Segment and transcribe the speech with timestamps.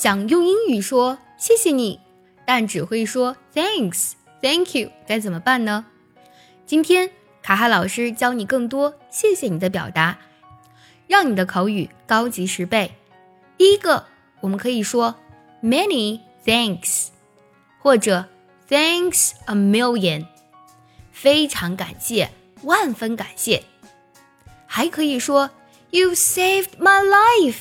[0.00, 2.00] 想用英语说谢谢你，
[2.46, 5.84] 但只会说 thanks、thank you，该怎么办呢？
[6.64, 7.10] 今天
[7.42, 10.18] 卡哈老师教你更多谢谢你的表达，
[11.06, 12.92] 让你的口语高级十倍。
[13.58, 14.06] 第一个，
[14.40, 15.16] 我们可以说
[15.62, 17.08] many thanks，
[17.78, 18.24] 或者
[18.70, 20.24] thanks a million，
[21.12, 22.30] 非常感谢，
[22.62, 23.62] 万分感谢。
[24.64, 25.50] 还可以说
[25.90, 27.56] you saved my life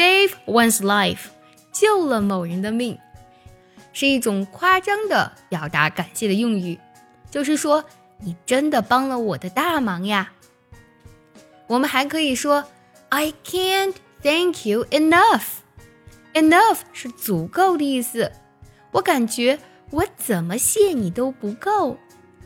[0.00, 1.26] Save one's life，
[1.72, 2.98] 救了某人的命，
[3.92, 6.80] 是一种夸张的表达感谢的用语。
[7.30, 7.84] 就是说，
[8.20, 10.32] 你真的帮了我的大忙呀。
[11.66, 12.64] 我们还可以说
[13.10, 15.42] ，I can't thank you enough。
[16.32, 18.32] enough 是足够的意思。
[18.92, 19.58] 我感觉
[19.90, 21.98] 我怎么谢你都不够。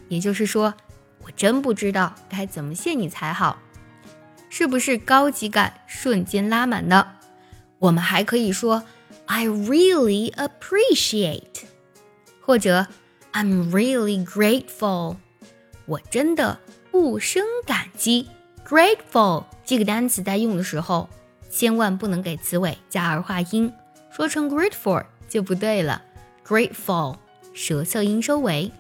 [0.09, 0.75] 也就是说，
[1.23, 3.61] 我真不知道该怎么谢你才好。
[4.51, 7.13] 是不是高级感瞬间拉满呢？
[7.85, 8.83] 我们还可以说
[9.27, 11.65] ，I really appreciate，
[12.41, 12.87] 或者。
[13.37, 15.17] I'm really grateful，
[15.87, 16.61] 我真的
[16.93, 18.29] 不生感激。
[18.65, 21.09] Grateful 这个单词在用的时候，
[21.51, 23.73] 千万不能给词尾加儿化音，
[24.13, 26.01] 说成 grateful 就不对了。
[26.47, 27.17] Grateful
[27.53, 28.71] 舌侧音收尾。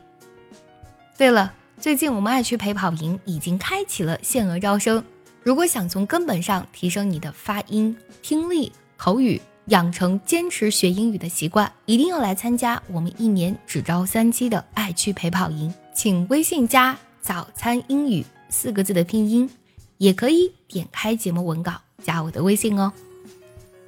[1.18, 5.02] 对了，最近我们爱趣陪跑营已经开启了限额招生，
[5.42, 9.40] 如果想从根本上提升你的发音、听力、口语。
[9.68, 15.72] 养成坚持学英语的习惯，一定要来参加我们一年只招三期的爱趣陪跑营。
[15.94, 19.48] 请微信加“早餐英语”四个字的拼音，
[19.96, 22.92] 也可以点开节目文稿加我的微信哦。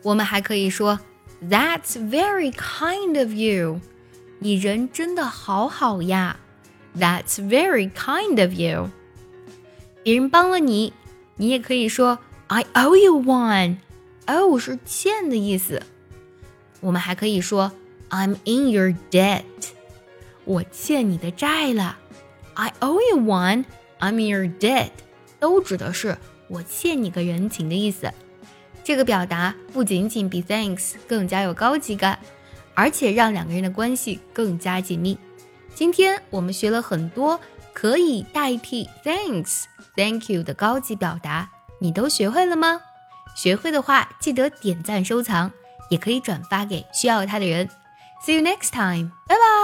[0.03, 0.99] 我们还可以说
[1.43, 3.79] “That's very kind of you”，
[4.39, 6.39] 你人真的好好呀。
[6.99, 8.89] That's very kind of you。
[10.03, 10.95] 别人帮了你，
[11.37, 13.77] 你也可以说 “I owe you one”。
[14.27, 15.83] Owe 是欠的意思，
[16.81, 17.73] 我们还可以说
[18.11, 19.45] I'm in your debt，
[20.45, 21.99] 我欠你的债了。
[22.55, 23.65] I owe you one,
[23.99, 24.91] I'm in your debt，
[25.39, 26.17] 都指的是
[26.49, 28.13] 我欠你个人情的意思。
[28.85, 32.19] 这个表达不仅仅比 thanks 更加有高级感，
[32.75, 35.19] 而且让两个人的关系更加紧密。
[35.75, 37.39] 今天我们学了很多
[37.75, 39.65] 可以代替 thanks、
[39.97, 42.81] thank you 的高级表达，你都学会了吗？
[43.37, 45.53] 学会的话，记得点赞收藏，
[45.91, 47.69] 也可以转发给需要它的人。
[48.25, 49.56] See you next time，拜拜。